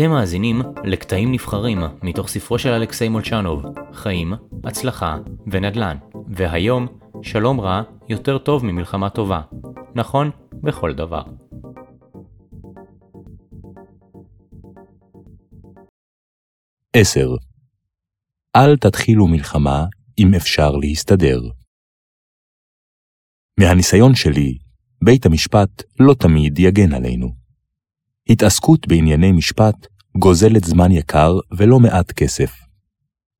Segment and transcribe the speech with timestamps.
[0.00, 3.62] אתם מאזינים לקטעים נבחרים מתוך ספרו של אלכסיי מולצ'נוב,
[3.92, 4.32] חיים,
[4.64, 5.96] הצלחה ונדל"ן.
[6.28, 6.86] והיום,
[7.22, 9.40] שלום רע יותר טוב ממלחמה טובה.
[9.94, 10.30] נכון
[10.62, 11.22] בכל דבר.
[16.96, 17.28] עשר.
[18.56, 19.84] אל תתחילו מלחמה
[20.18, 21.40] אם אפשר להסתדר.
[23.60, 24.58] מהניסיון שלי,
[25.04, 27.40] בית המשפט לא תמיד יגן עלינו.
[28.30, 32.52] התעסקות בענייני משפט גוזלת זמן יקר ולא מעט כסף.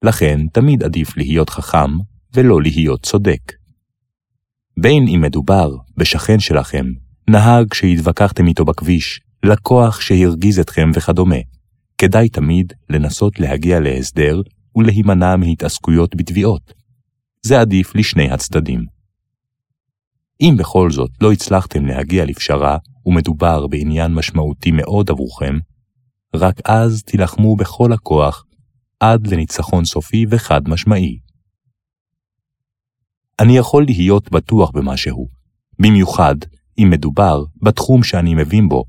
[0.04, 1.90] לכן תמיד עדיף להיות חכם
[2.34, 3.52] ולא להיות צודק.
[4.80, 6.86] בין אם מדובר בשכן שלכם,
[7.30, 11.36] נהג שהתווכחתם איתו בכביש, לקוח שהרגיז אתכם וכדומה,
[11.98, 14.42] כדאי תמיד לנסות להגיע להסדר
[14.76, 16.72] ולהימנע מהתעסקויות בתביעות.
[17.42, 18.84] זה עדיף לשני הצדדים.
[20.40, 25.58] אם בכל זאת לא הצלחתם להגיע לפשרה ומדובר בעניין משמעותי מאוד עבורכם,
[26.34, 28.44] רק אז תילחמו בכל הכוח
[29.00, 31.18] עד לניצחון סופי וחד משמעי.
[33.40, 35.28] אני יכול להיות בטוח במשהו,
[35.78, 36.34] במיוחד
[36.78, 38.84] אם מדובר בתחום שאני מבין בו,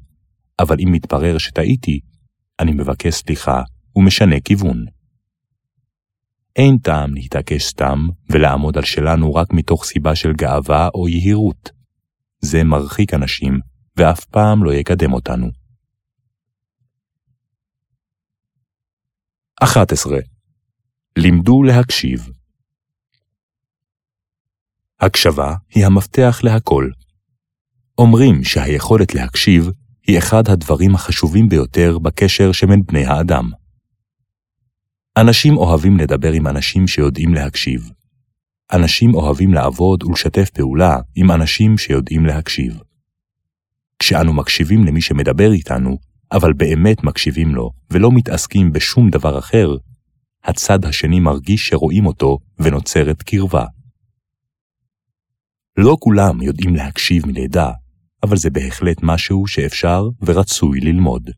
[0.60, 2.00] אבל אם מתברר שטעיתי,
[2.60, 3.62] אני מבקש סליחה
[3.96, 4.86] ומשנה כיוון.
[6.56, 11.72] אין טעם להתעקש סתם ולעמוד על שלנו רק מתוך סיבה של גאווה או יהירות.
[12.42, 13.60] זה מרחיק אנשים
[13.98, 15.61] ואף פעם לא יקדם אותנו.
[19.64, 20.20] 11.
[21.18, 22.30] לימדו להקשיב.
[25.00, 26.90] הקשבה היא המפתח להכל.
[27.98, 29.70] אומרים שהיכולת להקשיב
[30.08, 33.52] היא אחד הדברים החשובים ביותר בקשר שבין בני האדם.
[35.18, 37.90] אנשים אוהבים לדבר עם אנשים שיודעים להקשיב.
[38.74, 42.80] אנשים אוהבים לעבוד ולשתף פעולה עם אנשים שיודעים להקשיב.
[44.00, 49.76] כשאנו מקשיבים למי שמדבר איתנו, אבל באמת מקשיבים לו ולא מתעסקים בשום דבר אחר,
[50.44, 53.66] הצד השני מרגיש שרואים אותו ונוצרת קרבה.
[55.78, 57.72] לא כולם יודעים להקשיב מלידה,
[58.24, 61.30] אבל זה בהחלט משהו שאפשר ורצוי ללמוד.